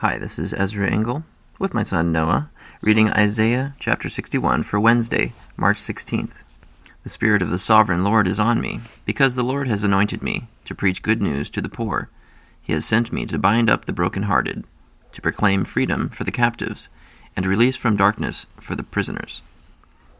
[0.00, 1.24] Hi, this is Ezra Engel
[1.58, 2.48] with my son Noah,
[2.80, 6.36] reading Isaiah chapter 61 for Wednesday, March 16th.
[7.02, 10.48] The Spirit of the Sovereign Lord is on me, because the Lord has anointed me
[10.64, 12.08] to preach good news to the poor.
[12.62, 14.64] He has sent me to bind up the broken-hearted,
[15.12, 16.88] to proclaim freedom for the captives,
[17.36, 19.42] and release from darkness for the prisoners,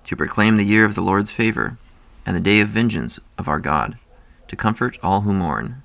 [0.05, 1.79] to proclaim the year of the Lord's favor,
[2.27, 3.97] and the day of vengeance of our God,
[4.49, 5.83] to comfort all who mourn,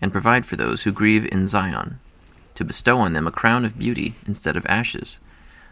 [0.00, 1.98] and provide for those who grieve in Zion
[2.56, 5.18] to bestow on them a crown of beauty instead of ashes,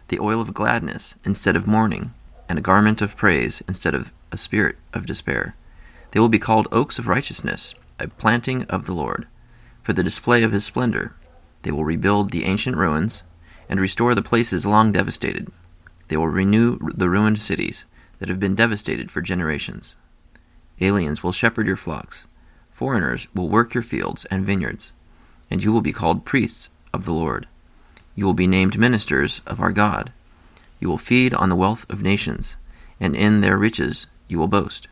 [0.09, 2.15] the oil of gladness instead of mourning,
[2.48, 5.56] and a garment of praise instead of a spirit of despair.
[6.12, 9.27] They will be called oaks of righteousness, a planting of the Lord,
[9.83, 11.16] for the display of his splendor.
[11.62, 13.23] They will rebuild the ancient ruins
[13.69, 15.51] and restore the places long devastated.
[16.09, 17.84] They will renew the ruined cities
[18.19, 19.97] that have been devastated for generations.
[20.80, 22.27] Aliens will shepherd your flocks.
[22.70, 24.92] Foreigners will work your fields and vineyards,
[25.51, 27.47] and you will be called priests of the Lord.
[28.15, 30.12] You will be named ministers of our God.
[30.80, 32.56] You will feed on the wealth of nations,
[33.00, 34.87] and in their riches you will boast.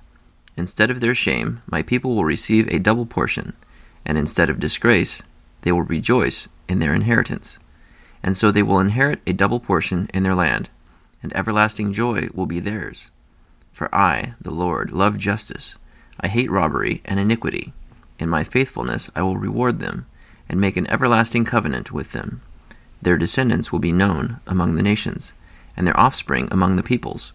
[0.56, 3.54] Instead of their shame, my people will receive a double portion,
[4.04, 5.22] and instead of disgrace,
[5.62, 7.58] they will rejoice in their inheritance.
[8.22, 10.68] And so they will inherit a double portion in their land,
[11.22, 13.08] and everlasting joy will be theirs.
[13.72, 15.76] For I, the Lord, love justice.
[16.20, 17.72] I hate robbery and iniquity.
[18.18, 20.06] In my faithfulness I will reward them
[20.52, 22.42] and make an everlasting covenant with them.
[23.00, 25.32] Their descendants will be known among the nations,
[25.76, 27.32] and their offspring among the peoples.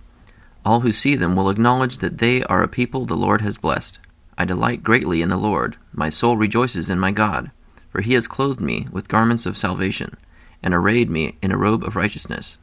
[0.63, 3.97] All who see them will acknowledge that they are a people the Lord has blessed.
[4.37, 5.77] I delight greatly in the Lord.
[5.91, 7.49] My soul rejoices in my God,
[7.89, 10.15] for he has clothed me with garments of salvation,
[10.61, 12.59] and arrayed me in a robe of righteousness.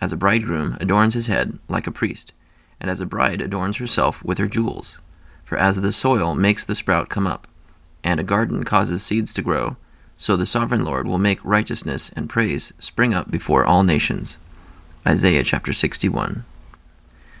[0.00, 2.32] As a bridegroom adorns his head like a priest,
[2.80, 4.96] and as a bride adorns herself with her jewels.
[5.44, 7.46] For as the soil makes the sprout come up,
[8.04, 9.76] and a garden causes seeds to grow,
[10.16, 14.38] so the sovereign Lord will make righteousness and praise spring up before all nations.
[15.06, 16.44] Isaiah chapter 61.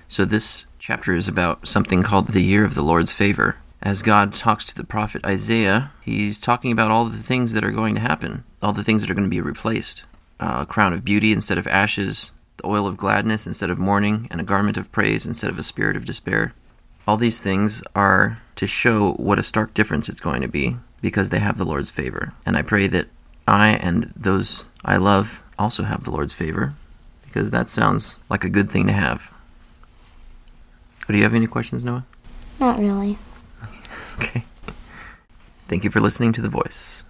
[0.08, 3.56] So this chapter is about something called the year of the Lord's favor.
[3.80, 7.70] As God talks to the prophet Isaiah, he's talking about all the things that are
[7.70, 10.04] going to happen, all the things that are going to be replaced.
[10.38, 14.40] A crown of beauty instead of ashes, the oil of gladness instead of mourning, and
[14.40, 16.52] a garment of praise instead of a spirit of despair.
[17.06, 21.30] All these things are to show what a stark difference it's going to be because
[21.30, 22.32] they have the Lord's favor.
[22.46, 23.08] And I pray that
[23.46, 26.74] I and those I love also have the Lord's favor
[27.24, 29.32] because that sounds like a good thing to have.
[31.08, 32.04] Do you have any questions, Noah?
[32.60, 33.18] Not really.
[34.18, 34.44] Okay.
[35.68, 37.02] Thank you for listening to The Voice.